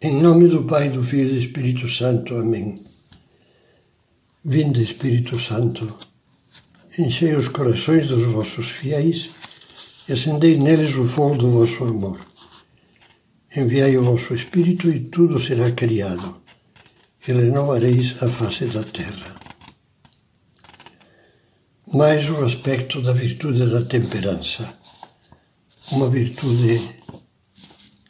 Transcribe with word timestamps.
Em 0.00 0.14
nome 0.14 0.46
do 0.46 0.62
Pai, 0.62 0.90
do 0.90 1.02
Filho 1.02 1.30
e 1.30 1.32
do 1.32 1.38
Espírito 1.38 1.88
Santo. 1.88 2.36
Amém. 2.36 2.80
Vinde, 4.44 4.80
Espírito 4.80 5.40
Santo, 5.40 5.92
enchei 6.96 7.34
os 7.34 7.48
corações 7.48 8.06
dos 8.06 8.32
vossos 8.32 8.70
fiéis 8.70 9.30
e 10.08 10.12
acendei 10.12 10.56
neles 10.56 10.94
o 10.94 11.04
fogo 11.04 11.36
do 11.36 11.50
vosso 11.50 11.82
amor. 11.82 12.20
Enviai 13.56 13.96
o 13.96 14.04
vosso 14.04 14.34
Espírito 14.34 14.88
e 14.88 15.00
tudo 15.00 15.40
será 15.40 15.72
criado, 15.72 16.42
e 17.26 17.32
renovareis 17.32 18.22
a 18.22 18.28
face 18.28 18.66
da 18.66 18.84
terra. 18.84 19.34
Mais 21.92 22.30
o 22.30 22.44
aspecto 22.44 23.02
da 23.02 23.12
virtude 23.12 23.66
da 23.66 23.84
temperança, 23.84 24.72
uma 25.90 26.08
virtude 26.08 26.88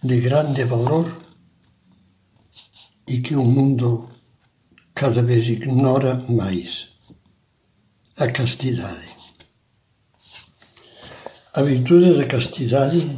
de 0.04 0.20
grande 0.20 0.64
valor 0.64 1.27
e 3.08 3.20
que 3.20 3.34
o 3.34 3.44
mundo 3.44 4.08
cada 4.94 5.22
vez 5.22 5.48
ignora 5.48 6.22
mais 6.28 6.88
a 8.18 8.28
castidade. 8.28 9.08
A 11.54 11.62
virtude 11.62 12.14
da 12.14 12.26
castidade 12.26 13.08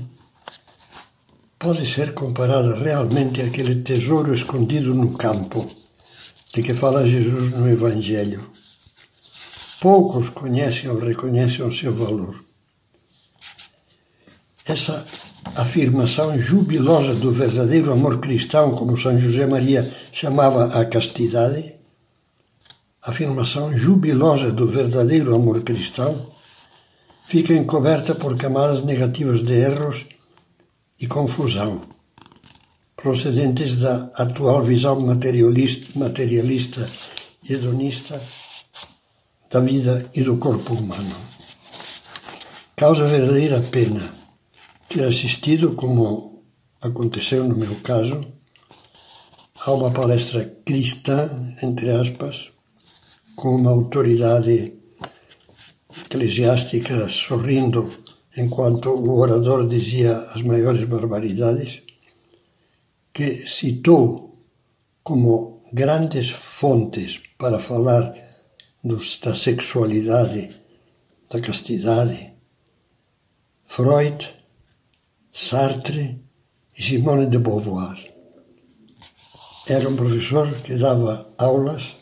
pode 1.59 1.87
ser 1.87 2.15
comparada 2.15 2.77
realmente 2.77 3.43
àquele 3.43 3.83
tesouro 3.83 4.33
escondido 4.33 4.95
no 4.95 5.13
campo 5.16 5.66
de 6.55 6.63
que 6.63 6.73
fala 6.73 7.07
Jesus 7.07 7.52
no 7.57 7.69
Evangelho. 7.69 8.49
Poucos 9.80 10.29
conhecem 10.30 10.88
ou 10.88 10.99
reconhecem 10.99 11.65
o 11.65 11.73
seu 11.73 11.95
valor. 11.95 12.49
Essa 14.70 15.05
afirmação 15.56 16.38
jubilosa 16.38 17.16
do 17.16 17.33
verdadeiro 17.33 17.90
amor 17.90 18.21
cristão, 18.21 18.71
como 18.71 18.96
São 18.96 19.18
José 19.18 19.45
Maria 19.45 19.93
chamava 20.13 20.66
a 20.80 20.85
castidade, 20.85 21.74
afirmação 23.04 23.76
jubilosa 23.76 24.52
do 24.52 24.68
verdadeiro 24.68 25.35
amor 25.35 25.63
cristão, 25.65 26.24
fica 27.26 27.52
encoberta 27.52 28.15
por 28.15 28.38
camadas 28.38 28.82
negativas 28.82 29.43
de 29.43 29.54
erros 29.54 30.07
e 31.01 31.09
confusão, 31.09 31.80
procedentes 32.95 33.74
da 33.74 34.09
atual 34.15 34.63
visão 34.63 35.01
materialista, 35.01 35.98
materialista 35.98 36.88
hedonista 37.48 38.23
da 39.51 39.59
vida 39.59 40.09
e 40.15 40.23
do 40.23 40.37
corpo 40.37 40.74
humano. 40.74 41.16
Causa 42.76 43.09
verdadeira 43.09 43.60
pena 43.63 44.20
ter 44.91 45.05
assistido, 45.05 45.77
como 45.77 46.43
aconteceu 46.83 47.45
no 47.45 47.57
meu 47.57 47.77
caso, 47.77 48.27
a 49.65 49.71
uma 49.73 49.93
palestra 49.93 50.45
cristã, 50.65 51.30
entre 51.63 51.93
aspas, 51.93 52.51
com 53.37 53.55
uma 53.55 53.71
autoridade 53.71 54.74
eclesiástica 56.07 57.09
sorrindo 57.09 57.88
enquanto 58.37 58.91
o 58.91 59.16
orador 59.16 59.69
dizia 59.69 60.16
as 60.35 60.43
maiores 60.43 60.82
barbaridades, 60.85 61.82
que 63.13 63.37
citou 63.37 64.43
como 65.04 65.62
grandes 65.72 66.31
fontes 66.31 67.21
para 67.38 67.60
falar 67.60 68.12
dos, 68.82 69.21
da 69.21 69.37
sexualidade, 69.37 70.50
da 71.31 71.41
castidade, 71.41 72.32
Freud, 73.66 74.40
Sartre 75.32 76.19
e 76.76 76.82
Simone 76.82 77.26
de 77.26 77.38
Beauvoir. 77.38 77.98
Era 79.69 79.88
um 79.88 79.94
professor 79.94 80.53
que 80.62 80.76
dava 80.76 81.32
aulas 81.38 81.94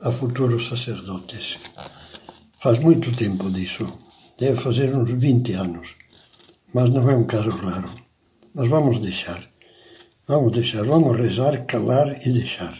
a 0.00 0.10
futuros 0.10 0.66
sacerdotes. 0.66 1.58
Faz 2.58 2.78
muito 2.78 3.14
tempo 3.14 3.50
disso, 3.50 3.86
deve 4.38 4.58
fazer 4.58 4.96
uns 4.96 5.10
20 5.10 5.52
anos, 5.52 5.96
mas 6.72 6.88
não 6.88 7.10
é 7.10 7.14
um 7.14 7.26
caso 7.26 7.50
raro. 7.50 7.90
Mas 8.54 8.68
vamos 8.70 9.00
deixar, 9.00 9.44
vamos 10.26 10.52
deixar, 10.52 10.82
vamos 10.86 11.14
rezar, 11.14 11.66
calar 11.66 12.26
e 12.26 12.32
deixar. 12.32 12.74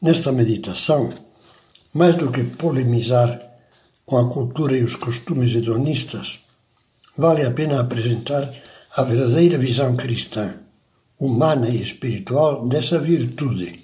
Nesta 0.00 0.30
meditação, 0.30 1.10
mais 1.92 2.14
do 2.14 2.30
que 2.30 2.44
polemizar 2.44 3.50
com 4.06 4.16
a 4.18 4.30
cultura 4.30 4.76
e 4.78 4.84
os 4.84 4.94
costumes 4.94 5.52
hedonistas, 5.56 6.38
vale 7.16 7.44
a 7.44 7.50
pena 7.50 7.80
apresentar 7.80 8.48
a 8.94 9.02
verdadeira 9.04 9.56
visão 9.56 9.96
cristã, 9.96 10.54
humana 11.18 11.70
e 11.70 11.80
espiritual 11.80 12.68
dessa 12.68 12.98
virtude, 12.98 13.80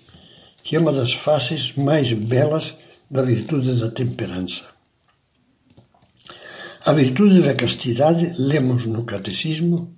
que 0.62 0.76
é 0.76 0.78
uma 0.78 0.92
das 0.92 1.14
faces 1.14 1.74
mais 1.76 2.12
belas 2.12 2.74
da 3.10 3.22
virtude 3.22 3.80
da 3.80 3.90
temperança. 3.90 4.64
A 6.84 6.92
virtude 6.92 7.40
da 7.40 7.54
castidade, 7.54 8.34
lemos 8.38 8.84
no 8.84 9.04
Catecismo, 9.04 9.94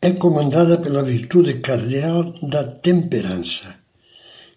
é 0.00 0.12
comandada 0.12 0.78
pela 0.78 1.02
virtude 1.02 1.54
cardeal 1.54 2.32
da 2.42 2.62
temperança, 2.62 3.74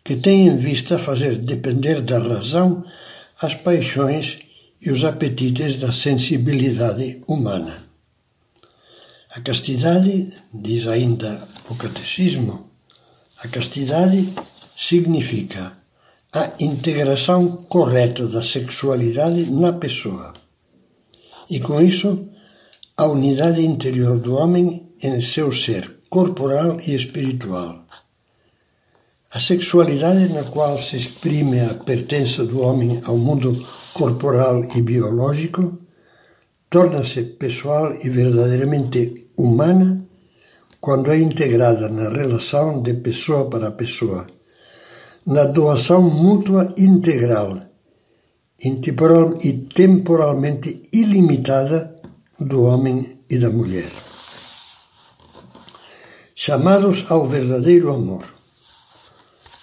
que 0.04 0.16
tem 0.16 0.48
em 0.48 0.58
vista 0.58 1.00
fazer 1.00 1.38
depender 1.38 2.02
da 2.02 2.20
razão 2.20 2.84
as 3.42 3.56
paixões 3.56 4.42
e 4.80 4.92
os 4.92 5.04
apetites 5.04 5.78
da 5.78 5.92
sensibilidade 5.92 7.24
humana. 7.28 7.85
A 9.36 9.42
castidade, 9.42 10.32
diz 10.54 10.88
ainda 10.88 11.46
o 11.70 11.76
Catecismo, 11.76 12.70
a 13.44 13.48
castidade 13.50 14.34
significa 14.78 15.74
a 16.34 16.54
integração 16.58 17.58
correta 17.68 18.28
da 18.28 18.42
sexualidade 18.42 19.52
na 19.52 19.74
pessoa 19.74 20.34
e, 21.50 21.60
com 21.60 21.82
isso, 21.82 22.30
a 22.96 23.08
unidade 23.08 23.62
interior 23.62 24.18
do 24.20 24.36
homem 24.36 24.94
em 25.04 25.20
seu 25.20 25.52
ser 25.52 25.98
corporal 26.10 26.80
e 26.80 26.96
espiritual. 26.96 27.86
A 29.34 29.40
sexualidade 29.42 30.32
na 30.32 30.46
qual 30.46 30.80
se 30.80 30.96
exprime 30.96 31.60
a 31.60 31.74
pertença 31.74 32.46
do 32.46 32.62
homem 32.62 33.02
ao 33.04 33.18
mundo 33.18 33.52
corporal 33.94 34.64
e 34.74 34.82
biológico 34.82 35.78
torna-se 36.70 37.22
pessoal 37.24 37.94
e 38.02 38.10
verdadeiramente 38.10 39.25
humana 39.38 40.06
quando 40.80 41.12
é 41.12 41.18
integrada 41.18 41.90
na 41.90 42.10
relação 42.10 42.82
de 42.82 42.94
pessoa 42.94 43.50
para 43.50 43.72
pessoa, 43.72 44.28
na 45.26 45.46
doação 45.46 46.02
mútua 46.02 46.74
integral 46.78 47.58
e 48.60 49.54
temporalmente 49.74 50.88
ilimitada 50.94 52.00
do 52.40 52.64
homem 52.64 53.20
e 53.30 53.38
da 53.38 53.50
mulher. 53.50 53.92
Chamados 56.36 57.06
ao 57.10 57.28
verdadeiro 57.28 57.92
amor. 57.92 58.26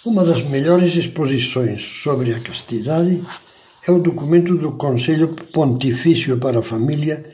Uma 0.04 0.24
das 0.24 0.42
melhores 0.42 0.96
exposições 0.96 1.80
sobre 2.02 2.34
a 2.34 2.40
castidade 2.40 3.22
é 3.86 3.92
o 3.92 4.00
documento 4.00 4.56
do 4.56 4.72
Conselho 4.72 5.28
Pontifício 5.52 6.38
para 6.38 6.58
a 6.58 6.62
Família, 6.62 7.24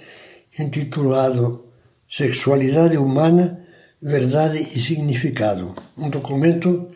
intitulado 0.58 1.67
Sexualidade 2.08 2.96
Humana, 2.96 3.66
Verdade 4.00 4.60
e 4.60 4.80
Significado, 4.80 5.74
um 5.96 6.08
documento 6.08 6.88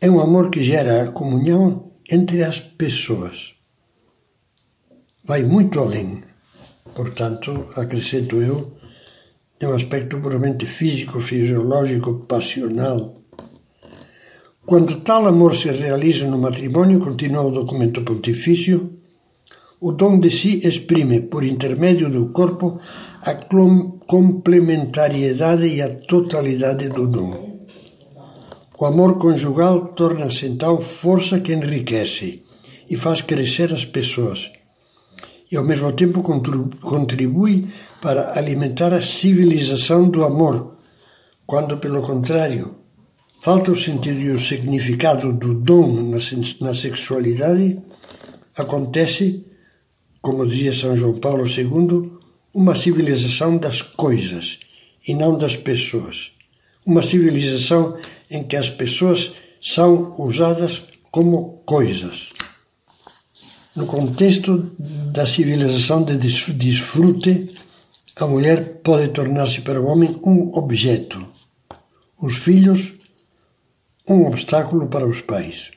É 0.00 0.10
um 0.10 0.18
amor 0.18 0.48
que 0.48 0.64
gera 0.64 1.02
a 1.02 1.12
comunhão 1.12 1.92
entre 2.10 2.42
as 2.42 2.60
pessoas. 2.60 3.56
Vai 5.22 5.42
muito 5.42 5.78
além. 5.78 6.24
Portanto, 6.94 7.50
acrescento 7.76 8.40
eu, 8.40 8.79
é 9.60 9.68
um 9.68 9.74
aspecto 9.74 10.18
puramente 10.18 10.64
físico, 10.64 11.20
fisiológico, 11.20 12.24
passional. 12.26 13.20
Quando 14.64 15.00
tal 15.00 15.26
amor 15.26 15.54
se 15.54 15.70
realiza 15.70 16.26
no 16.26 16.38
matrimônio, 16.38 16.98
continua 17.00 17.42
o 17.42 17.50
documento 17.50 18.02
pontifício, 18.02 18.98
o 19.78 19.92
dom 19.92 20.18
de 20.18 20.30
si 20.30 20.66
exprime, 20.66 21.20
por 21.22 21.44
intermédio 21.44 22.08
do 22.08 22.30
corpo, 22.30 22.80
a 23.22 23.34
complementariedade 24.06 25.66
e 25.66 25.82
a 25.82 25.94
totalidade 25.94 26.88
do 26.88 27.06
dom. 27.06 27.60
O 28.78 28.86
amor 28.86 29.18
conjugal 29.18 29.88
torna-se 29.88 30.46
então 30.46 30.80
força 30.80 31.38
que 31.38 31.52
enriquece 31.52 32.44
e 32.88 32.96
faz 32.96 33.20
crescer 33.20 33.74
as 33.74 33.84
pessoas, 33.84 34.50
e 35.52 35.56
ao 35.56 35.64
mesmo 35.64 35.92
tempo 35.92 36.22
contribui 36.22 37.68
para 38.00 38.38
alimentar 38.38 38.94
a 38.94 39.02
civilização 39.02 40.08
do 40.08 40.24
amor, 40.24 40.76
quando, 41.46 41.78
pelo 41.78 42.02
contrário, 42.02 42.76
falta 43.40 43.72
o 43.72 43.76
sentido 43.76 44.20
e 44.20 44.30
o 44.30 44.38
significado 44.38 45.32
do 45.32 45.54
dom 45.54 46.10
na 46.60 46.74
sexualidade, 46.74 47.78
acontece, 48.56 49.44
como 50.22 50.46
dizia 50.46 50.74
São 50.74 50.96
João 50.96 51.18
Paulo 51.18 51.46
II, 51.46 52.12
uma 52.54 52.76
civilização 52.76 53.56
das 53.58 53.82
coisas 53.82 54.60
e 55.06 55.14
não 55.14 55.36
das 55.36 55.56
pessoas. 55.56 56.32
Uma 56.84 57.02
civilização 57.02 57.96
em 58.30 58.44
que 58.44 58.56
as 58.56 58.70
pessoas 58.70 59.32
são 59.60 60.14
usadas 60.18 60.84
como 61.10 61.62
coisas. 61.66 62.30
No 63.76 63.86
contexto 63.86 64.72
da 64.78 65.26
civilização 65.26 66.02
de 66.02 66.16
desfrute, 66.16 67.48
a 68.20 68.26
mulher 68.26 68.82
pode 68.82 69.08
tornar-se 69.08 69.62
para 69.62 69.80
o 69.80 69.86
homem 69.86 70.14
um 70.22 70.54
objeto, 70.54 71.26
os 72.22 72.36
filhos, 72.36 72.92
um 74.06 74.26
obstáculo 74.26 74.88
para 74.88 75.08
os 75.08 75.22
pais. 75.22 75.70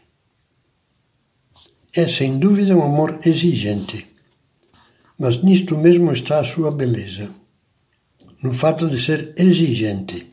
É 1.95 2.05
sem 2.05 2.37
dúvida 2.37 2.75
um 2.75 2.83
amor 2.83 3.19
exigente, 3.25 4.05
mas 5.17 5.41
nisto 5.41 5.77
mesmo 5.77 6.11
está 6.11 6.41
a 6.41 6.43
sua 6.43 6.69
beleza, 6.69 7.29
no 8.41 8.53
fato 8.53 8.89
de 8.89 8.99
ser 8.99 9.33
exigente, 9.37 10.27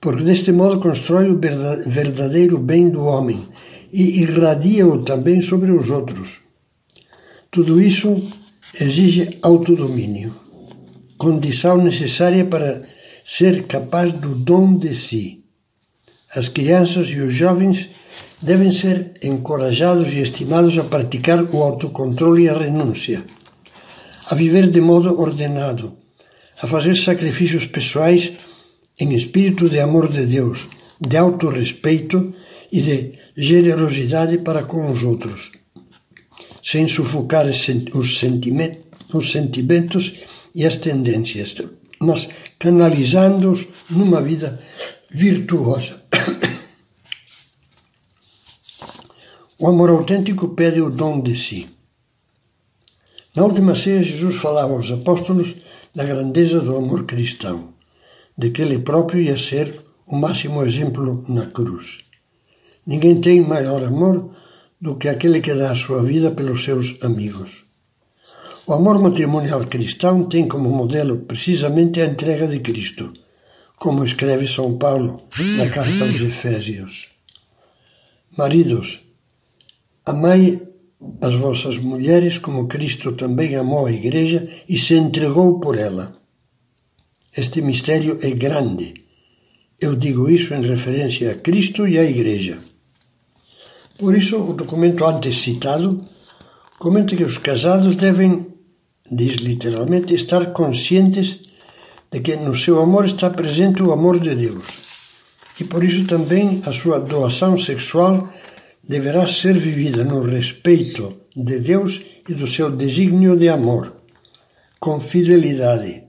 porque 0.00 0.24
deste 0.24 0.52
modo 0.52 0.80
constrói 0.80 1.30
o 1.30 1.38
verdadeiro 1.38 2.56
bem 2.56 2.88
do 2.88 3.04
homem 3.04 3.46
e 3.92 4.22
irradia-o 4.22 5.04
também 5.04 5.42
sobre 5.42 5.70
os 5.70 5.90
outros. 5.90 6.40
Tudo 7.50 7.78
isso 7.78 8.26
exige 8.80 9.38
autodomínio 9.42 10.43
condição 11.16 11.76
necessária 11.78 12.44
para 12.44 12.82
ser 13.24 13.64
capaz 13.64 14.12
do 14.12 14.34
dom 14.34 14.76
de 14.76 14.94
si. 14.94 15.44
As 16.34 16.48
crianças 16.48 17.08
e 17.08 17.20
os 17.20 17.32
jovens 17.32 17.90
devem 18.42 18.70
ser 18.72 19.14
encorajados 19.22 20.12
e 20.12 20.20
estimados 20.20 20.78
a 20.78 20.84
praticar 20.84 21.42
o 21.42 21.62
autocontrole 21.62 22.44
e 22.44 22.48
a 22.48 22.58
renúncia, 22.58 23.24
a 24.28 24.34
viver 24.34 24.70
de 24.70 24.80
modo 24.80 25.18
ordenado, 25.18 25.96
a 26.60 26.66
fazer 26.66 26.96
sacrifícios 26.96 27.66
pessoais 27.66 28.32
em 28.98 29.14
espírito 29.14 29.68
de 29.68 29.80
amor 29.80 30.08
de 30.08 30.26
Deus, 30.26 30.68
de 31.00 31.16
autorrespeito 31.16 32.32
e 32.70 32.82
de 32.82 33.12
generosidade 33.36 34.38
para 34.38 34.64
com 34.64 34.90
os 34.90 35.02
outros, 35.02 35.52
sem 36.62 36.86
sufocar 36.86 37.46
os 37.46 38.16
sentimentos 39.30 40.18
e 40.54 40.64
as 40.64 40.76
tendências, 40.76 41.54
mas 41.98 42.28
canalizando-os 42.58 43.66
numa 43.90 44.22
vida 44.22 44.60
virtuosa. 45.10 46.02
O 49.56 49.68
amor 49.68 49.88
autêntico 49.88 50.48
pede 50.48 50.80
o 50.80 50.90
dom 50.90 51.22
de 51.22 51.38
si. 51.38 51.68
Na 53.36 53.44
última 53.44 53.74
ceia, 53.76 54.02
Jesus 54.02 54.36
falava 54.36 54.72
aos 54.72 54.90
apóstolos 54.90 55.54
da 55.94 56.04
grandeza 56.04 56.60
do 56.60 56.76
amor 56.76 57.04
cristão, 57.04 57.72
de 58.36 58.50
que 58.50 58.62
ele 58.62 58.80
próprio 58.80 59.22
ia 59.22 59.38
ser 59.38 59.80
o 60.06 60.16
máximo 60.16 60.62
exemplo 60.64 61.24
na 61.28 61.46
cruz. 61.46 62.00
Ninguém 62.86 63.20
tem 63.20 63.40
maior 63.40 63.82
amor 63.82 64.34
do 64.80 64.96
que 64.96 65.08
aquele 65.08 65.40
que 65.40 65.54
dá 65.54 65.70
a 65.70 65.76
sua 65.76 66.02
vida 66.02 66.32
pelos 66.32 66.62
seus 66.64 67.02
amigos. 67.02 67.63
O 68.66 68.72
amor 68.72 68.98
matrimonial 68.98 69.66
cristão 69.66 70.24
tem 70.24 70.48
como 70.48 70.70
modelo 70.70 71.18
precisamente 71.18 72.00
a 72.00 72.06
entrega 72.06 72.48
de 72.48 72.60
Cristo, 72.60 73.12
como 73.76 74.02
escreve 74.02 74.46
São 74.48 74.78
Paulo 74.78 75.24
na 75.58 75.68
carta 75.68 76.04
aos 76.04 76.18
Efésios. 76.22 77.10
Maridos, 78.38 79.02
amai 80.06 80.62
as 81.20 81.34
vossas 81.34 81.76
mulheres 81.76 82.38
como 82.38 82.66
Cristo 82.66 83.12
também 83.12 83.54
amou 83.54 83.84
a 83.84 83.92
Igreja 83.92 84.48
e 84.66 84.78
se 84.78 84.94
entregou 84.94 85.60
por 85.60 85.76
ela. 85.76 86.16
Este 87.36 87.60
mistério 87.60 88.18
é 88.22 88.30
grande. 88.30 88.94
Eu 89.78 89.94
digo 89.94 90.30
isso 90.30 90.54
em 90.54 90.62
referência 90.62 91.32
a 91.32 91.34
Cristo 91.34 91.86
e 91.86 91.98
à 91.98 92.04
Igreja. 92.04 92.58
Por 93.98 94.16
isso, 94.16 94.38
o 94.38 94.54
documento 94.54 95.04
antes 95.04 95.36
citado 95.36 96.02
comenta 96.78 97.14
que 97.14 97.24
os 97.24 97.36
casados 97.36 97.94
devem 97.96 98.53
diz 99.10 99.36
literalmente, 99.36 100.14
estar 100.14 100.52
conscientes 100.52 101.40
de 102.10 102.20
que 102.20 102.36
no 102.36 102.56
seu 102.56 102.80
amor 102.80 103.06
está 103.06 103.30
presente 103.30 103.82
o 103.82 103.92
amor 103.92 104.18
de 104.18 104.34
Deus. 104.34 104.64
E 105.60 105.64
por 105.64 105.84
isso 105.84 106.06
também 106.06 106.62
a 106.64 106.72
sua 106.72 106.98
doação 106.98 107.58
sexual 107.58 108.28
deverá 108.82 109.26
ser 109.26 109.58
vivida 109.58 110.04
no 110.04 110.22
respeito 110.22 111.16
de 111.36 111.60
Deus 111.60 112.02
e 112.28 112.34
do 112.34 112.46
seu 112.46 112.70
desígnio 112.70 113.36
de 113.36 113.48
amor, 113.48 113.92
com 114.80 115.00
fidelidade, 115.00 116.04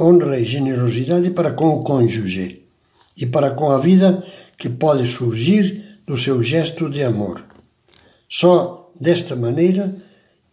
honra 0.00 0.38
e 0.38 0.44
generosidade 0.44 1.30
para 1.30 1.52
com 1.52 1.68
o 1.68 1.82
cônjuge 1.82 2.62
e 3.16 3.26
para 3.26 3.50
com 3.50 3.70
a 3.70 3.78
vida 3.78 4.24
que 4.58 4.68
pode 4.68 5.06
surgir 5.06 6.00
do 6.06 6.16
seu 6.16 6.42
gesto 6.42 6.88
de 6.88 7.02
amor. 7.02 7.44
Só 8.28 8.92
desta 8.98 9.34
maneira 9.34 9.94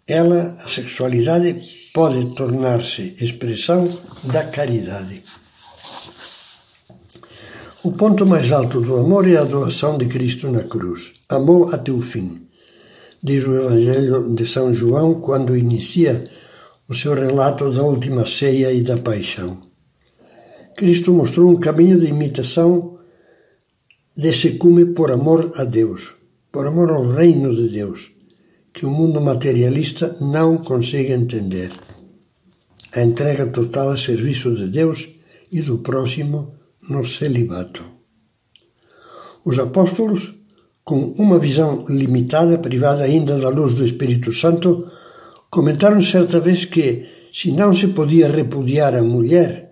ela, 0.07 0.57
a 0.63 0.67
sexualidade, 0.67 1.82
pode 1.93 2.33
tornar-se 2.33 3.15
expressão 3.21 3.88
da 4.23 4.43
caridade. 4.45 5.21
O 7.83 7.91
ponto 7.91 8.25
mais 8.25 8.51
alto 8.51 8.81
do 8.81 8.95
amor 8.97 9.27
é 9.27 9.38
a 9.38 9.43
doação 9.43 9.97
de 9.97 10.07
Cristo 10.07 10.50
na 10.50 10.63
cruz. 10.63 11.13
Amou 11.29 11.69
até 11.69 11.91
o 11.91 12.01
fim. 12.01 12.47
Diz 13.21 13.45
o 13.45 13.55
Evangelho 13.55 14.33
de 14.33 14.47
São 14.47 14.73
João 14.73 15.21
quando 15.21 15.55
inicia 15.55 16.27
o 16.89 16.95
seu 16.95 17.13
relato 17.13 17.71
da 17.71 17.83
última 17.83 18.25
ceia 18.25 18.71
e 18.71 18.81
da 18.81 18.97
paixão. 18.97 19.62
Cristo 20.75 21.13
mostrou 21.13 21.51
um 21.51 21.57
caminho 21.57 22.00
de 22.00 22.07
imitação 22.07 22.97
desse 24.17 24.53
cume 24.57 24.88
por 24.88 25.12
amor 25.12 25.51
a 25.57 25.63
Deus, 25.63 26.13
por 26.51 26.65
amor 26.65 26.89
ao 26.89 27.07
reino 27.07 27.55
de 27.55 27.69
Deus, 27.69 28.12
que 28.74 28.86
o 28.86 28.92
mundo 28.92 29.22
materialista 29.22 30.18
não 30.20 30.58
consegue 30.58 31.13
entender. 31.13 31.72
A 32.96 33.01
entrega 33.01 33.48
total 33.48 33.92
a 33.92 33.98
serviço 33.98 34.53
de 34.56 34.68
Deus 34.68 35.10
e 35.51 35.62
do 35.62 35.77
próximo 35.77 36.56
no 36.89 37.03
celibato. 37.03 37.84
Os 39.46 39.60
apóstolos, 39.60 40.36
com 40.84 41.13
uma 41.18 41.38
visão 41.38 41.86
limitada, 41.88 42.58
privada 42.58 43.03
ainda 43.03 43.38
da 43.38 43.50
luz 43.50 43.74
do 43.74 43.86
Espírito 43.86 44.34
Santo, 44.34 44.89
comentaram 45.50 46.01
certa 46.01 46.39
vez 46.39 46.65
que, 46.65 47.06
se 47.32 47.51
não 47.51 47.74
se 47.74 47.89
podia 47.89 48.27
repudiar 48.27 48.96
a 48.96 49.03
mulher, 49.03 49.72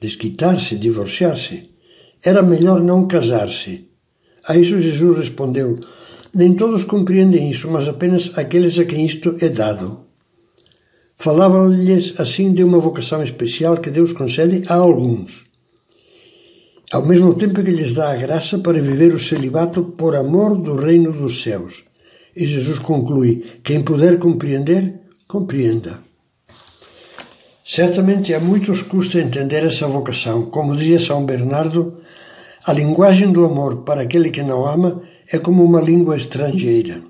desquitar-se, 0.00 0.76
divorciar-se, 0.76 1.70
era 2.24 2.42
melhor 2.42 2.82
não 2.82 3.06
casar-se. 3.06 3.88
A 4.46 4.56
isso 4.56 4.78
Jesus 4.78 5.18
respondeu: 5.18 5.78
nem 6.34 6.54
todos 6.54 6.84
compreendem 6.84 7.50
isso, 7.50 7.70
mas 7.70 7.88
apenas 7.88 8.32
aqueles 8.36 8.78
a 8.78 8.84
quem 8.84 9.04
isto 9.04 9.36
é 9.40 9.48
dado. 9.48 10.00
Falavam-lhes 11.18 12.18
assim 12.18 12.52
de 12.52 12.64
uma 12.64 12.78
vocação 12.78 13.22
especial 13.22 13.76
que 13.76 13.90
Deus 13.90 14.12
concede 14.12 14.62
a 14.68 14.74
alguns, 14.74 15.44
ao 16.92 17.04
mesmo 17.04 17.34
tempo 17.34 17.62
que 17.62 17.70
lhes 17.70 17.92
dá 17.92 18.12
a 18.12 18.16
graça 18.16 18.58
para 18.58 18.80
viver 18.80 19.12
o 19.14 19.18
celibato 19.18 19.84
por 19.84 20.16
amor 20.16 20.56
do 20.56 20.74
reino 20.76 21.12
dos 21.12 21.42
céus, 21.42 21.84
E 22.34 22.46
Jesus 22.46 22.78
conclui: 22.78 23.44
quem 23.62 23.82
puder 23.82 24.18
compreender, 24.18 25.00
compreenda. 25.26 26.00
Certamente 27.66 28.34
a 28.34 28.40
muitos 28.40 28.82
custa 28.82 29.20
entender 29.20 29.64
essa 29.64 29.86
vocação. 29.86 30.46
Como 30.46 30.74
dizia 30.74 30.98
São 30.98 31.24
Bernardo, 31.24 31.98
a 32.66 32.72
linguagem 32.72 33.32
do 33.32 33.44
amor 33.44 33.82
para 33.84 34.02
aquele 34.02 34.30
que 34.30 34.42
não 34.42 34.66
ama 34.66 35.02
é 35.32 35.38
como 35.38 35.64
uma 35.64 35.80
língua 35.80 36.16
estrangeira. 36.16 37.02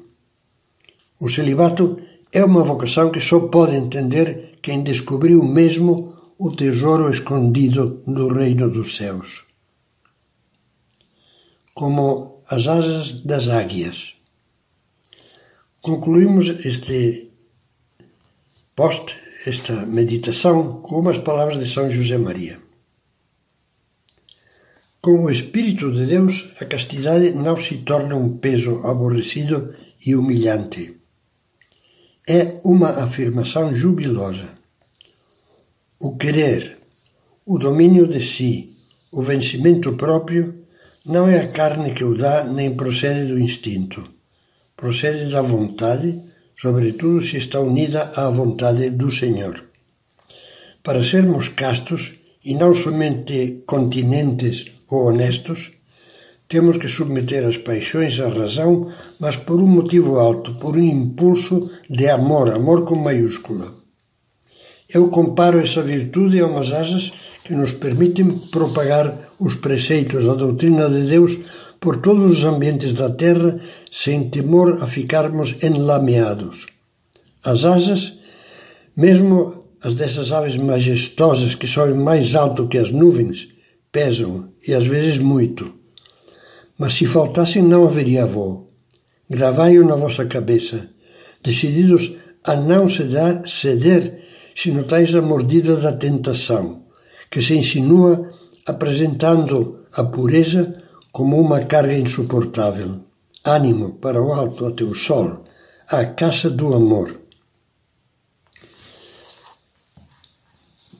O 1.18 1.28
celibato 1.28 1.98
é 2.32 2.44
uma 2.44 2.62
vocação 2.62 3.10
que 3.10 3.20
só 3.20 3.40
pode 3.40 3.74
entender 3.74 4.58
quem 4.62 4.82
descobriu 4.82 5.42
mesmo 5.42 6.14
o 6.38 6.54
tesouro 6.54 7.10
escondido 7.10 8.02
do 8.06 8.28
reino 8.28 8.70
dos 8.70 8.96
céus. 8.96 9.44
Como 11.74 12.42
as 12.48 12.66
asas 12.66 13.20
das 13.20 13.48
águias. 13.48 14.14
Concluímos 15.80 16.48
este 16.64 17.30
post, 18.74 19.16
esta 19.46 19.86
meditação, 19.86 20.80
com 20.80 21.00
umas 21.00 21.18
palavras 21.18 21.58
de 21.58 21.70
São 21.70 21.88
José 21.90 22.18
Maria. 22.18 22.69
Com 25.02 25.24
o 25.24 25.30
Espírito 25.30 25.90
de 25.90 26.04
Deus, 26.04 26.50
a 26.60 26.66
castidade 26.66 27.30
não 27.30 27.56
se 27.56 27.78
torna 27.78 28.14
um 28.16 28.36
peso 28.36 28.86
aborrecido 28.86 29.74
e 30.06 30.14
humilhante. 30.14 30.94
É 32.28 32.60
uma 32.62 32.90
afirmação 32.90 33.74
jubilosa. 33.74 34.58
O 35.98 36.18
querer, 36.18 36.76
o 37.46 37.56
domínio 37.58 38.06
de 38.06 38.22
si, 38.22 38.76
o 39.10 39.22
vencimento 39.22 39.94
próprio, 39.94 40.66
não 41.06 41.26
é 41.26 41.40
a 41.40 41.48
carne 41.48 41.94
que 41.94 42.04
o 42.04 42.14
dá 42.14 42.44
nem 42.44 42.76
procede 42.76 43.32
do 43.32 43.38
instinto. 43.38 44.06
Procede 44.76 45.32
da 45.32 45.40
vontade, 45.40 46.20
sobretudo 46.54 47.22
se 47.22 47.38
está 47.38 47.58
unida 47.58 48.12
à 48.14 48.28
vontade 48.28 48.90
do 48.90 49.10
Senhor. 49.10 49.64
Para 50.82 51.02
sermos 51.02 51.48
castos 51.48 52.20
e 52.44 52.54
não 52.54 52.74
somente 52.74 53.62
continentes 53.66 54.79
ou 54.90 55.08
honestos, 55.08 55.72
temos 56.48 56.76
que 56.78 56.88
submeter 56.88 57.46
as 57.46 57.56
paixões 57.56 58.18
à 58.18 58.28
razão, 58.28 58.88
mas 59.20 59.36
por 59.36 59.60
um 59.60 59.66
motivo 59.66 60.18
alto, 60.18 60.54
por 60.54 60.76
um 60.76 60.82
impulso 60.82 61.70
de 61.88 62.08
amor, 62.08 62.52
amor 62.52 62.84
com 62.84 62.96
maiúscula. 62.96 63.72
Eu 64.92 65.08
comparo 65.08 65.60
essa 65.60 65.80
virtude 65.80 66.40
a 66.40 66.46
umas 66.46 66.72
asas 66.72 67.12
que 67.44 67.54
nos 67.54 67.72
permitem 67.74 68.36
propagar 68.50 69.16
os 69.38 69.54
preceitos 69.54 70.24
da 70.24 70.34
doutrina 70.34 70.90
de 70.90 71.02
Deus 71.06 71.38
por 71.78 71.98
todos 71.98 72.38
os 72.38 72.44
ambientes 72.44 72.94
da 72.94 73.08
terra 73.08 73.60
sem 73.90 74.28
temor 74.28 74.82
a 74.82 74.88
ficarmos 74.88 75.56
enlameados. 75.62 76.66
As 77.44 77.64
asas, 77.64 78.14
mesmo 78.96 79.64
as 79.80 79.94
dessas 79.94 80.32
aves 80.32 80.56
majestosas 80.56 81.54
que 81.54 81.68
sobem 81.68 81.94
mais 81.94 82.34
alto 82.34 82.66
que 82.66 82.76
as 82.76 82.90
nuvens, 82.90 83.48
pesam, 83.92 84.52
e 84.66 84.72
às 84.74 84.86
vezes 84.86 85.18
muito. 85.18 85.72
Mas 86.78 86.94
se 86.94 87.06
faltassem, 87.06 87.62
não 87.62 87.86
haveria 87.86 88.26
voo. 88.26 88.72
Gravai-o 89.28 89.86
na 89.86 89.94
vossa 89.94 90.24
cabeça, 90.26 90.90
decididos 91.42 92.12
a 92.44 92.56
não 92.56 92.86
ceder 92.88 94.24
se 94.54 94.70
notais 94.70 95.14
a 95.14 95.22
mordida 95.22 95.76
da 95.76 95.92
tentação, 95.92 96.84
que 97.30 97.40
se 97.40 97.54
insinua 97.54 98.30
apresentando 98.66 99.84
a 99.92 100.04
pureza 100.04 100.76
como 101.12 101.40
uma 101.40 101.64
carga 101.64 101.96
insuportável. 101.96 103.00
Ânimo 103.44 103.94
para 103.94 104.22
o 104.22 104.32
alto 104.32 104.66
até 104.66 104.84
o 104.84 104.94
sol, 104.94 105.44
a 105.88 106.04
caça 106.04 106.50
do 106.50 106.74
amor. 106.74 107.18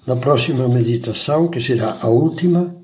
Na 0.06 0.16
próxima 0.16 0.66
meditação, 0.66 1.48
que 1.48 1.60
será 1.60 1.98
a 2.00 2.08
última, 2.08 2.74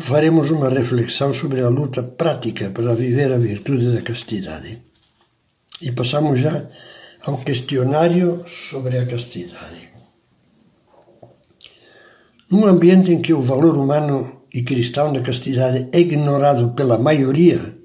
faremos 0.00 0.50
uma 0.50 0.68
reflexão 0.68 1.32
sobre 1.32 1.60
a 1.60 1.68
luta 1.68 2.02
prática 2.02 2.70
para 2.70 2.94
viver 2.94 3.32
a 3.32 3.38
virtude 3.38 3.92
da 3.92 4.02
castidade. 4.02 4.78
E 5.80 5.92
passamos 5.92 6.40
já 6.40 6.66
ao 7.26 7.38
questionário 7.38 8.44
sobre 8.46 8.98
a 8.98 9.06
castidade. 9.06 9.88
Num 12.50 12.66
ambiente 12.66 13.12
em 13.12 13.20
que 13.20 13.32
o 13.32 13.42
valor 13.42 13.76
humano 13.76 14.42
e 14.52 14.62
cristão 14.62 15.12
da 15.12 15.20
castidade 15.20 15.88
é 15.92 16.00
ignorado 16.00 16.70
pela 16.70 16.98
maioria, 16.98 17.76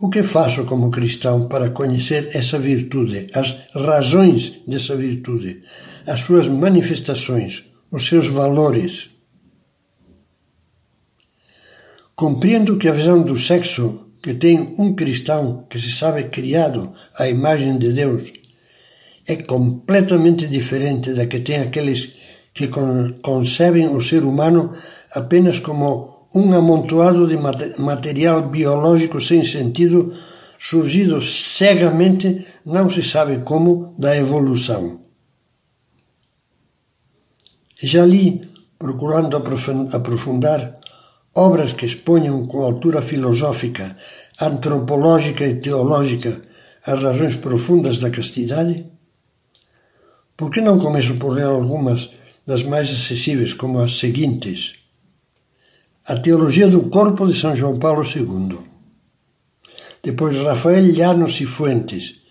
o 0.00 0.08
que 0.08 0.22
faço 0.22 0.64
como 0.64 0.90
cristão 0.90 1.48
para 1.48 1.70
conhecer 1.70 2.30
essa 2.32 2.58
virtude, 2.58 3.26
as 3.34 3.56
razões 3.74 4.60
dessa 4.66 4.94
virtude, 4.94 5.60
as 6.06 6.20
suas 6.20 6.46
manifestações, 6.46 7.64
os 7.90 8.06
seus 8.06 8.28
valores? 8.28 9.17
Compreendo 12.18 12.76
que 12.78 12.88
a 12.88 12.92
visão 12.92 13.22
do 13.22 13.38
sexo 13.38 14.08
que 14.20 14.34
tem 14.34 14.74
um 14.76 14.92
cristão 14.96 15.66
que 15.70 15.78
se 15.78 15.92
sabe 15.92 16.24
criado 16.24 16.92
à 17.16 17.28
imagem 17.28 17.78
de 17.78 17.92
Deus 17.92 18.32
é 19.24 19.36
completamente 19.36 20.48
diferente 20.48 21.14
da 21.14 21.26
que 21.26 21.38
tem 21.38 21.60
aqueles 21.60 22.16
que 22.52 22.66
concebem 23.22 23.86
o 23.86 24.00
ser 24.00 24.24
humano 24.24 24.72
apenas 25.14 25.60
como 25.60 26.28
um 26.34 26.52
amontoado 26.52 27.24
de 27.28 27.36
material 27.78 28.50
biológico 28.50 29.20
sem 29.20 29.44
sentido, 29.44 30.12
surgido 30.58 31.22
cegamente, 31.22 32.44
não 32.66 32.90
se 32.90 33.04
sabe 33.04 33.44
como, 33.44 33.94
da 33.96 34.16
evolução. 34.16 35.02
Já 37.80 38.04
li, 38.04 38.40
procurando 38.76 39.36
aprofundar, 39.36 40.80
obras 41.38 41.72
que 41.72 41.86
exponham 41.86 42.46
com 42.46 42.62
altura 42.62 43.00
filosófica, 43.00 43.96
antropológica 44.40 45.46
e 45.46 45.60
teológica 45.60 46.42
as 46.84 47.00
razões 47.00 47.36
profundas 47.36 47.98
da 47.98 48.10
castidade? 48.10 48.84
Por 50.36 50.50
que 50.50 50.60
não 50.60 50.78
começo 50.78 51.14
por 51.14 51.32
ler 51.32 51.44
algumas 51.44 52.10
das 52.44 52.64
mais 52.64 52.90
acessíveis, 52.90 53.54
como 53.54 53.78
as 53.78 53.98
seguintes? 53.98 54.80
A 56.06 56.16
Teologia 56.16 56.66
do 56.68 56.88
Corpo 56.88 57.26
de 57.26 57.38
São 57.38 57.54
João 57.54 57.78
Paulo 57.78 58.02
II. 58.02 58.58
Depois 60.02 60.36
Rafael 60.36 60.92
Llanos 60.92 61.40
e 61.40 61.46
Fuentes, 61.46 62.22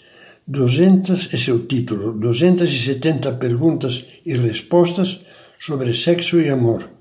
200, 0.46 1.34
esse 1.34 1.50
é 1.50 1.54
o 1.54 1.60
título, 1.60 2.12
270 2.14 3.34
perguntas 3.34 4.06
e 4.26 4.36
respostas 4.36 5.22
sobre 5.60 5.94
sexo 5.94 6.42
e 6.42 6.50
amor 6.50 6.97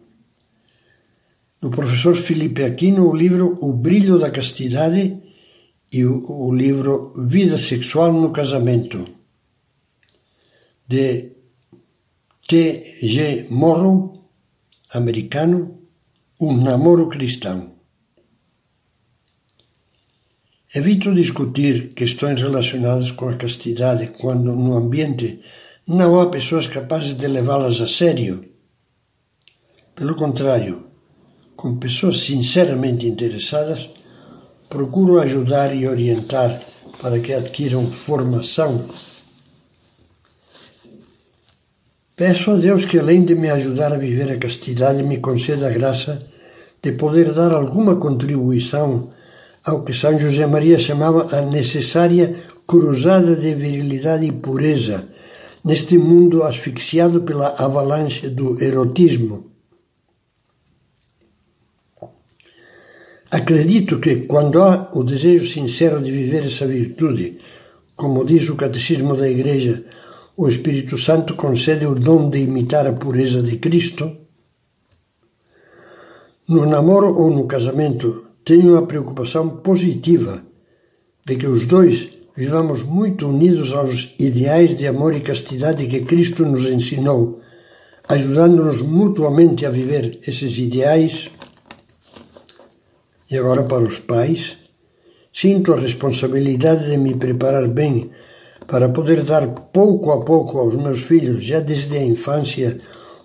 do 1.61 1.71
professor 1.71 2.17
Felipe 2.17 2.63
Aquino 2.63 3.09
o 3.09 3.17
livro 3.17 3.59
O 3.61 3.73
Brilho 3.73 4.19
da 4.19 4.31
Castidade 4.31 5.23
e 5.93 6.05
o, 6.05 6.53
livro 6.53 7.15
Vida 7.17 7.59
Sexual 7.59 8.13
no 8.13 8.31
Casamento, 8.31 9.07
de 10.87 11.33
T. 12.47 12.99
G. 13.03 13.47
Morrow, 13.51 14.29
americano, 14.93 15.81
Um 16.41 16.57
Namoro 16.57 17.09
Cristão. 17.09 17.77
Evito 20.75 21.15
discutir 21.15 21.95
questões 21.95 22.43
relacionadas 22.43 23.11
com 23.11 23.29
a 23.29 23.37
castidade 23.37 24.09
quando 24.09 24.55
no 24.55 24.77
ambiente 24.77 25.41
não 25.87 26.21
há 26.21 26.29
pessoas 26.29 26.67
capazes 26.67 27.17
de 27.17 27.27
levá-las 27.27 27.81
a 27.81 27.87
sério. 27.89 28.45
Pelo 29.95 30.15
contrário, 30.17 30.86
com 31.67 31.79
pessoas 31.79 32.21
sinceramente 32.21 33.09
interessadas, 33.09 33.91
procuro 34.69 35.21
ajudar 35.21 35.75
e 35.75 35.89
orientar 35.89 36.61
para 37.03 37.19
que 37.19 37.33
adquiram 37.33 37.91
formação. 37.91 38.81
Peço 42.15 42.53
a 42.53 42.57
Deus 42.57 42.85
que, 42.85 43.01
além 43.01 43.25
de 43.25 43.35
me 43.35 43.51
ajudar 43.51 43.93
a 43.93 43.99
viver 43.99 44.31
a 44.31 44.39
castidade, 44.39 45.03
me 45.03 45.17
conceda 45.17 45.67
a 45.67 45.73
graça 45.73 46.25
de 46.81 46.93
poder 46.93 47.33
dar 47.33 47.51
alguma 47.51 47.97
contribuição 47.97 49.11
ao 49.65 49.83
que 49.83 49.93
São 49.93 50.17
José 50.17 50.47
Maria 50.47 50.79
chamava 50.79 51.27
a 51.37 51.43
necessária 51.43 52.33
cruzada 52.65 53.35
de 53.35 53.53
virilidade 53.57 54.25
e 54.25 54.31
pureza 54.31 55.05
neste 55.65 55.99
mundo 55.99 56.45
asfixiado 56.45 57.23
pela 57.23 57.57
avalanche 57.59 58.29
do 58.29 58.63
erotismo 58.63 59.56
Acredito 63.30 63.99
que, 63.99 64.26
quando 64.26 64.62
há 64.62 64.90
o 64.95 65.02
desejo 65.02 65.50
sincero 65.50 66.00
de 66.00 66.12
viver 66.12 66.47
essa 66.47 66.66
virtude, 66.66 67.38
como 67.97 68.25
diz 68.25 68.49
o 68.49 68.56
Catecismo 68.56 69.16
da 69.16 69.28
Igreja, 69.28 69.85
o 70.37 70.49
Espírito 70.49 70.97
Santo 70.97 71.35
concede 71.35 71.87
o 71.87 71.95
dom 71.95 72.28
de 72.28 72.38
imitar 72.38 72.87
a 72.87 72.92
pureza 72.92 73.42
de 73.42 73.56
Cristo. 73.56 74.16
No 76.49 76.66
namoro 76.66 77.12
ou 77.18 77.30
no 77.30 77.47
casamento, 77.47 78.26
tenho 78.45 78.76
a 78.76 78.87
preocupação 78.87 79.49
positiva 79.56 80.45
de 81.25 81.37
que 81.37 81.47
os 81.47 81.66
dois 81.66 82.11
vivamos 82.37 82.85
muito 82.85 83.28
unidos 83.28 83.73
aos 83.73 84.14
ideais 84.21 84.76
de 84.76 84.87
amor 84.87 85.16
e 85.16 85.21
castidade 85.21 85.88
que 85.88 86.02
Cristo 86.02 86.45
nos 86.45 86.68
ensinou, 86.68 87.40
ajudando-nos 88.06 88.83
mutuamente 88.83 89.66
a 89.66 89.71
viver 89.71 90.21
esses 90.25 90.56
ideais. 90.59 91.30
E 93.30 93.37
agora 93.37 93.64
para 93.64 93.83
os 93.83 93.99
pais, 93.99 94.56
sinto 95.33 95.73
a 95.73 95.80
responsabilidade 95.80 96.88
de 96.90 96.97
me 96.97 97.14
preparar 97.14 97.66
bem 97.68 98.11
para 98.66 98.88
poder 98.88 99.23
dar 99.23 99.47
pouco 99.49 100.12
a 100.12 100.21
pouco 100.21 100.59
aos 100.59 100.76
meus 100.76 101.00
filhos, 101.00 101.42
já 101.42 101.61
desde 101.61 101.97
a 101.97 102.04
infância, 102.04 102.78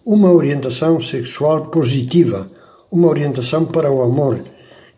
uma 0.05 0.31
orientação 0.31 0.99
sexual 0.99 1.67
positiva, 1.67 2.49
uma 2.91 3.07
orientação 3.07 3.65
para 3.65 3.91
o 3.91 4.01
amor, 4.01 4.43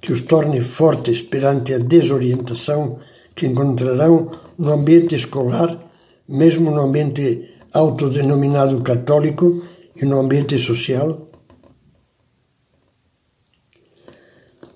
que 0.02 0.12
os 0.14 0.22
torne 0.22 0.62
fortes 0.62 1.22
perante 1.22 1.74
a 1.74 1.80
desorientação 1.80 3.00
que 3.36 3.46
encontrarão 3.46 4.32
no 4.58 4.72
ambiente 4.72 5.16
escolar, 5.16 5.78
mesmo 6.28 6.72
no 6.72 6.82
ambiente 6.82 7.50
autodenominado 7.74 8.82
católico 8.82 9.62
e 9.96 10.06
no 10.06 10.20
ambiente 10.20 10.58
social? 10.58 11.28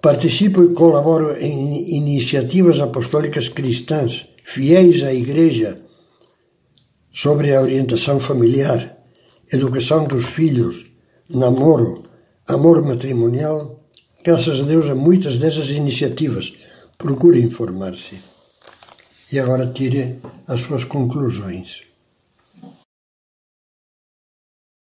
Participo 0.02 0.64
e 0.64 0.74
colaboro 0.74 1.36
em 1.38 1.96
iniciativas 1.96 2.80
apostólicas 2.80 3.50
cristãs 3.50 4.28
fiéis 4.44 5.04
à 5.04 5.12
Igreja 5.12 5.82
sobre 7.12 7.56
a 7.56 7.62
orientação 7.62 8.20
familiar, 8.20 8.96
educação 9.52 10.04
dos 10.04 10.26
filhos, 10.26 10.86
namoro, 11.30 12.04
amor 12.48 12.84
matrimonial. 12.84 13.90
Graças 14.24 14.60
a 14.60 14.64
Deus 14.64 14.88
a 14.88 14.94
muitas 14.94 15.40
dessas 15.40 15.72
iniciativas. 15.72 16.54
Procure 16.98 17.42
informar-se 17.42 18.18
e 19.32 19.40
agora 19.40 19.66
tire 19.68 20.20
as 20.48 20.60
suas 20.62 20.84
conclusões. 20.84 21.87